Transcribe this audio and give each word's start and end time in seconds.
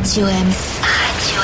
Radio 0.00 0.24
Ems. 0.24 0.80
Radio 0.80 1.42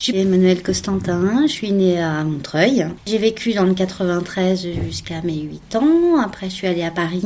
Je 0.00 0.04
suis 0.04 0.18
Emmanuel 0.18 0.64
Costantin, 0.64 1.46
je 1.46 1.52
suis 1.52 1.70
née 1.70 2.02
à 2.02 2.24
Montreuil. 2.24 2.88
J'ai 3.06 3.18
vécu 3.18 3.52
dans 3.52 3.62
le 3.62 3.74
93 3.74 4.66
jusqu'à 4.84 5.22
mes 5.22 5.42
8 5.42 5.76
ans. 5.76 6.20
Après, 6.20 6.50
je 6.50 6.54
suis 6.56 6.66
allée 6.66 6.82
à 6.82 6.90
Paris. 6.90 7.22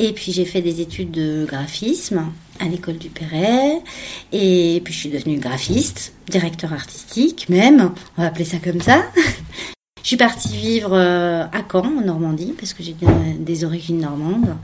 Et 0.00 0.12
puis, 0.12 0.32
j'ai 0.32 0.44
fait 0.44 0.60
des 0.60 0.80
études 0.80 1.12
de 1.12 1.46
graphisme 1.46 2.32
à 2.58 2.64
l'école 2.64 2.98
du 2.98 3.10
Perret. 3.10 3.80
Et 4.32 4.82
puis, 4.84 4.92
je 4.92 4.98
suis 4.98 5.10
devenue 5.10 5.38
graphiste, 5.38 6.14
directeur 6.28 6.72
artistique 6.72 7.48
même. 7.48 7.92
On 8.18 8.22
va 8.22 8.26
appeler 8.26 8.44
ça 8.44 8.56
comme 8.58 8.80
ça. 8.80 9.04
Je 10.02 10.10
suis 10.10 10.16
partie 10.16 10.56
vivre 10.56 10.92
euh, 10.92 11.46
à 11.46 11.64
Caen, 11.68 11.98
en 11.98 12.00
Normandie, 12.00 12.54
parce 12.56 12.72
que 12.74 12.84
j'ai 12.84 12.94
des 13.40 13.64
origines 13.64 13.98
normandes. 13.98 14.56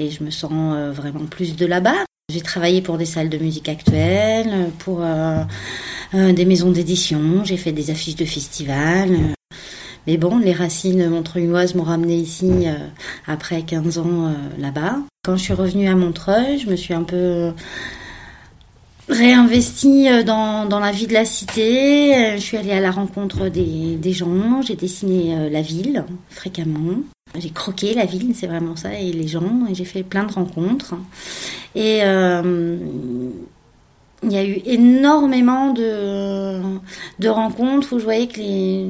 Et 0.00 0.10
je 0.10 0.24
me 0.24 0.30
sens 0.30 0.50
euh, 0.52 0.90
vraiment 0.90 1.26
plus 1.26 1.54
de 1.54 1.64
là-bas. 1.64 2.06
J'ai 2.30 2.40
travaillé 2.42 2.80
pour 2.80 2.96
des 2.96 3.06
salles 3.06 3.28
de 3.28 3.38
musique 3.38 3.68
actuelles, 3.68 4.70
pour 4.78 5.00
euh, 5.02 5.42
euh, 6.14 6.32
des 6.32 6.44
maisons 6.44 6.70
d'édition, 6.70 7.44
j'ai 7.44 7.56
fait 7.56 7.72
des 7.72 7.90
affiches 7.90 8.14
de 8.14 8.24
festivals. 8.24 9.16
Mais 10.06 10.16
bon, 10.16 10.38
les 10.38 10.52
racines 10.52 11.08
montreuilloises 11.08 11.74
m'ont 11.74 11.82
ramené 11.82 12.14
ici 12.14 12.48
euh, 12.66 12.76
après 13.26 13.62
15 13.62 13.98
ans 13.98 14.32
là-bas. 14.58 14.98
Quand 15.24 15.36
je 15.36 15.42
suis 15.42 15.52
revenue 15.52 15.88
à 15.88 15.96
Montreuil, 15.96 16.60
je 16.60 16.70
me 16.70 16.76
suis 16.76 16.94
un 16.94 17.02
peu 17.02 17.50
réinvestie 19.08 20.06
dans, 20.24 20.66
dans 20.66 20.78
la 20.78 20.92
vie 20.92 21.08
de 21.08 21.12
la 21.12 21.24
cité. 21.24 22.36
Je 22.36 22.40
suis 22.40 22.56
allée 22.56 22.72
à 22.72 22.80
la 22.80 22.92
rencontre 22.92 23.48
des, 23.48 24.12
gens, 24.12 24.62
j'ai 24.62 24.76
dessiné 24.76 25.50
la 25.50 25.62
ville 25.62 26.04
fréquemment. 26.28 27.02
J'ai 27.38 27.50
croqué 27.50 27.94
la 27.94 28.06
ville, 28.06 28.34
c'est 28.34 28.48
vraiment 28.48 28.74
ça, 28.74 28.98
et 28.98 29.12
les 29.12 29.28
gens, 29.28 29.66
et 29.70 29.74
j'ai 29.74 29.84
fait 29.84 30.02
plein 30.02 30.24
de 30.24 30.32
rencontres. 30.32 30.94
Et 31.74 32.00
euh, 32.02 32.76
il 34.22 34.32
y 34.32 34.36
a 34.36 34.44
eu 34.44 34.60
énormément 34.64 35.72
de, 35.72 36.60
de 37.18 37.28
rencontres 37.28 37.94
où 37.94 37.98
je 37.98 38.04
voyais 38.04 38.26
que 38.26 38.38
les, 38.38 38.80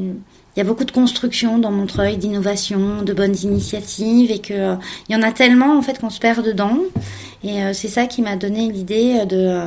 il 0.56 0.59
y 0.59 0.61
a 0.61 0.64
beaucoup 0.64 0.84
de 0.84 0.91
construction 0.91 1.59
dans 1.59 1.70
Montreuil, 1.70 2.17
d'innovation, 2.17 3.03
de 3.03 3.12
bonnes 3.12 3.37
initiatives, 3.42 4.31
et 4.31 4.41
que 4.41 4.55
euh, 4.55 4.75
y 5.09 5.17
en 5.17 5.22
a 5.22 5.31
tellement 5.31 5.78
en 5.78 5.83
fait 5.83 6.00
qu'on 6.00 6.11
se 6.11 6.19
perd 6.19 6.45
dedans. 6.45 6.78
Et 7.45 7.62
euh, 7.62 7.72
c'est 7.72 7.89
ça 7.89 8.06
qui 8.06 8.22
m'a 8.22 8.37
donné 8.37 8.70
l'idée 8.70 9.25
de 9.27 9.61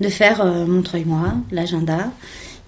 de 0.00 0.08
faire 0.08 0.44
Montreuil 0.44 1.04
moi, 1.04 1.34
l'agenda, 1.52 2.10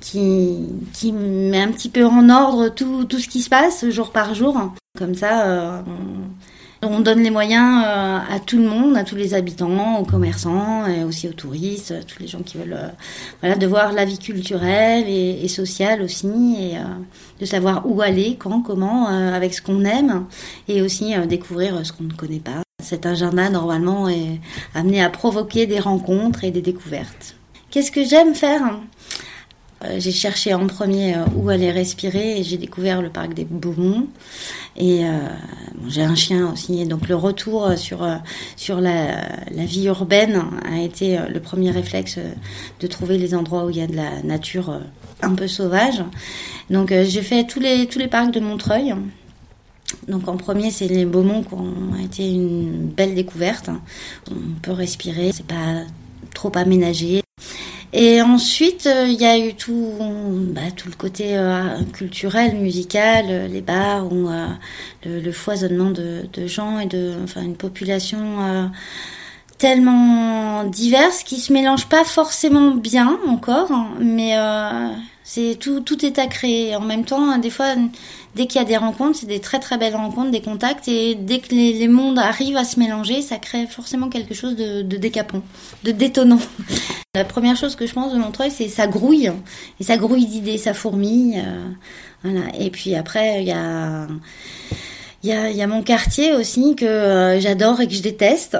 qui 0.00 0.58
qui 0.92 1.12
met 1.12 1.60
un 1.60 1.72
petit 1.72 1.88
peu 1.88 2.04
en 2.04 2.28
ordre 2.28 2.68
tout 2.68 3.04
tout 3.04 3.18
ce 3.18 3.28
qui 3.28 3.40
se 3.40 3.48
passe 3.48 3.88
jour 3.88 4.10
par 4.10 4.34
jour. 4.34 4.72
Comme 4.98 5.14
ça, 5.14 5.84
on, 6.82 6.88
on 6.88 7.00
donne 7.00 7.22
les 7.22 7.30
moyens 7.30 7.84
euh, 7.84 8.18
à 8.34 8.40
tout 8.40 8.58
le 8.58 8.68
monde, 8.68 8.96
à 8.96 9.04
tous 9.04 9.16
les 9.16 9.34
habitants, 9.34 9.98
aux 9.98 10.04
commerçants, 10.04 10.86
et 10.86 11.04
aussi 11.04 11.28
aux 11.28 11.32
touristes, 11.32 11.92
à 11.92 12.02
tous 12.02 12.20
les 12.20 12.26
gens 12.26 12.40
qui 12.40 12.58
veulent 12.58 12.78
euh, 12.78 12.88
voilà, 13.40 13.56
de 13.56 13.66
voir 13.66 13.92
la 13.92 14.04
vie 14.04 14.18
culturelle 14.18 15.04
et, 15.08 15.44
et 15.44 15.48
sociale 15.48 16.02
aussi, 16.02 16.56
et 16.58 16.76
euh, 16.76 16.82
de 17.40 17.44
savoir 17.44 17.82
où 17.84 18.00
aller, 18.00 18.36
quand, 18.38 18.62
comment, 18.62 19.06
avec 19.06 19.54
ce 19.54 19.62
qu'on 19.62 19.84
aime, 19.84 20.26
et 20.66 20.82
aussi 20.82 21.14
découvrir 21.28 21.84
ce 21.86 21.92
qu'on 21.92 22.04
ne 22.04 22.12
connaît 22.12 22.40
pas. 22.40 22.62
Cet 22.82 23.06
agenda, 23.06 23.48
normalement, 23.50 24.08
est 24.08 24.40
amené 24.74 25.02
à 25.02 25.10
provoquer 25.10 25.66
des 25.66 25.80
rencontres 25.80 26.44
et 26.44 26.50
des 26.50 26.62
découvertes. 26.62 27.36
Qu'est-ce 27.70 27.90
que 27.90 28.04
j'aime 28.04 28.34
faire? 28.34 28.78
J'ai 29.98 30.10
cherché 30.10 30.54
en 30.54 30.66
premier 30.66 31.14
euh, 31.14 31.24
où 31.36 31.48
aller 31.50 31.70
respirer 31.70 32.40
et 32.40 32.42
j'ai 32.42 32.56
découvert 32.56 33.00
le 33.00 33.10
parc 33.10 33.32
des 33.32 33.44
Beaumont. 33.44 34.08
Et 34.76 35.04
euh, 35.04 35.28
j'ai 35.88 36.02
un 36.02 36.14
chien 36.14 36.52
aussi, 36.52 36.80
et 36.80 36.84
donc 36.86 37.08
le 37.08 37.14
retour 37.16 37.66
euh, 37.66 37.76
sur 37.76 38.02
euh, 38.02 38.16
sur 38.56 38.80
la, 38.80 39.22
la 39.50 39.64
vie 39.64 39.86
urbaine 39.86 40.42
a 40.68 40.80
été 40.80 41.18
euh, 41.18 41.28
le 41.28 41.40
premier 41.40 41.70
réflexe 41.70 42.16
euh, 42.18 42.32
de 42.80 42.86
trouver 42.86 43.18
les 43.18 43.34
endroits 43.34 43.64
où 43.66 43.70
il 43.70 43.76
y 43.76 43.80
a 43.80 43.86
de 43.86 43.96
la 43.96 44.22
nature 44.22 44.70
euh, 44.70 44.78
un 45.22 45.34
peu 45.34 45.48
sauvage. 45.48 46.02
Donc 46.70 46.90
euh, 46.90 47.04
j'ai 47.04 47.22
fait 47.22 47.44
tous 47.44 47.60
les 47.60 47.86
tous 47.86 47.98
les 48.00 48.08
parcs 48.08 48.32
de 48.32 48.40
Montreuil. 48.40 48.94
Donc 50.06 50.28
en 50.28 50.36
premier, 50.36 50.70
c'est 50.70 50.88
les 50.88 51.04
Beaumont 51.06 51.42
qui 51.42 51.54
ont 51.54 52.04
été 52.04 52.28
une 52.28 52.88
belle 52.88 53.14
découverte. 53.14 53.70
On 54.30 54.60
peut 54.60 54.72
respirer, 54.72 55.30
c'est 55.32 55.46
pas 55.46 55.82
trop 56.34 56.52
aménagé. 56.54 57.22
Et 57.92 58.20
ensuite, 58.20 58.86
euh, 58.86 59.06
il 59.08 59.18
y 59.18 59.24
a 59.24 59.38
eu 59.38 59.54
tout, 59.54 59.94
bah, 60.52 60.70
tout 60.76 60.88
le 60.88 60.94
côté 60.94 61.38
euh, 61.38 61.82
culturel, 61.92 62.56
musical, 62.56 63.26
euh, 63.30 63.48
les 63.48 63.62
bars, 63.62 64.12
où, 64.12 64.28
le, 65.06 65.32
foisonnement 65.32 65.90
de, 65.90 66.46
gens 66.46 66.78
et 66.80 66.86
de, 66.86 67.14
enfin, 67.24 67.42
une 67.42 67.56
population 67.56 68.70
tellement 69.56 70.64
diverse 70.64 71.24
qui 71.24 71.40
se 71.40 71.52
mélange 71.52 71.88
pas 71.88 72.04
forcément 72.04 72.72
bien 72.72 73.18
encore, 73.26 73.72
hein, 73.72 73.88
mais 74.00 74.34
c'est 75.24 75.56
tout, 75.58 75.80
tout 75.80 76.04
est 76.04 76.18
à 76.18 76.26
créer. 76.26 76.76
En 76.76 76.80
même 76.80 77.04
temps, 77.04 77.38
des 77.38 77.50
fois, 77.50 77.74
dès 78.34 78.46
qu'il 78.46 78.60
y 78.60 78.64
a 78.64 78.66
des 78.66 78.76
rencontres, 78.76 79.18
c'est 79.20 79.26
des 79.26 79.40
très 79.40 79.60
très 79.60 79.78
belles 79.78 79.96
rencontres, 79.96 80.30
des 80.30 80.42
contacts, 80.42 80.88
et 80.88 81.14
dès 81.14 81.40
que 81.40 81.54
les, 81.54 81.72
les 81.72 81.88
mondes 81.88 82.18
arrivent 82.18 82.56
à 82.56 82.64
se 82.64 82.78
mélanger, 82.78 83.22
ça 83.22 83.38
crée 83.38 83.66
forcément 83.66 84.08
quelque 84.08 84.34
chose 84.34 84.56
de, 84.56 84.82
de 84.82 84.96
décapant, 84.96 85.42
de 85.84 85.92
détonnant. 85.92 86.40
La 87.18 87.24
première 87.24 87.56
chose 87.56 87.74
que 87.74 87.84
je 87.84 87.92
pense 87.92 88.12
de 88.12 88.18
Montreuil, 88.18 88.52
c'est 88.52 88.68
ça 88.68 88.86
grouille, 88.86 89.32
et 89.80 89.82
ça 89.82 89.96
grouille 89.96 90.24
d'idées, 90.24 90.56
ça 90.56 90.72
fourmille. 90.72 91.42
euh, 91.44 91.68
voilà. 92.22 92.46
Et 92.56 92.70
puis 92.70 92.94
après, 92.94 93.42
il 93.42 93.48
y 93.48 93.52
a 93.52 94.06
il 95.24 95.30
y 95.30 95.32
a, 95.32 95.50
y 95.50 95.60
a 95.60 95.66
mon 95.66 95.82
quartier 95.82 96.32
aussi 96.32 96.76
que 96.76 96.84
euh, 96.84 97.40
j'adore 97.40 97.80
et 97.80 97.88
que 97.88 97.92
je 97.92 98.02
déteste. 98.02 98.56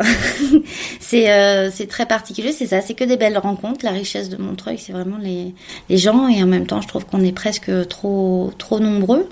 c'est 0.98 1.30
euh, 1.30 1.70
c'est 1.70 1.86
très 1.86 2.04
particulier, 2.04 2.50
c'est 2.50 2.66
ça, 2.66 2.80
c'est 2.80 2.94
que 2.94 3.04
des 3.04 3.16
belles 3.16 3.38
rencontres. 3.38 3.84
La 3.84 3.92
richesse 3.92 4.28
de 4.28 4.36
Montreuil, 4.38 4.76
c'est 4.76 4.92
vraiment 4.92 5.18
les, 5.18 5.54
gens 5.96 6.26
et 6.26 6.42
en 6.42 6.48
même 6.48 6.66
temps, 6.66 6.80
je 6.80 6.88
trouve 6.88 7.06
qu'on 7.06 7.22
est 7.22 7.30
presque 7.30 7.70
trop 7.86 8.50
trop 8.58 8.80
nombreux. 8.80 9.28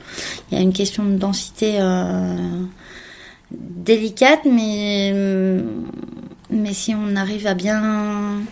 Il 0.53 0.57
y 0.57 0.61
a 0.61 0.63
une 0.63 0.73
question 0.73 1.03
de 1.03 1.17
densité 1.17 1.81
délicate, 3.51 4.45
mais 4.45 5.13
mais 6.49 6.73
si 6.75 6.95
on 6.95 7.17
arrive 7.17 7.49
à 7.49 7.55
bien 7.55 8.45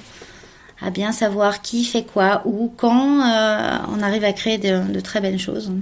à 0.80 0.90
bien 0.90 1.12
savoir 1.12 1.62
qui 1.62 1.84
fait 1.84 2.04
quoi, 2.04 2.42
où, 2.44 2.72
quand, 2.76 3.20
euh, 3.20 3.78
on 3.88 4.02
arrive 4.02 4.24
à 4.24 4.32
créer 4.32 4.58
de, 4.58 4.92
de 4.92 5.00
très 5.00 5.20
belles 5.20 5.38
choses. 5.38 5.72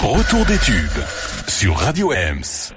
Retour 0.00 0.44
des 0.46 0.58
tubes 0.58 1.02
sur 1.46 1.76
Radio 1.76 2.12
Ems. 2.12 2.74